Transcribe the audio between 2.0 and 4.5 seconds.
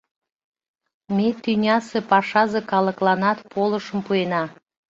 пашазе калыкланат полышым пуэна.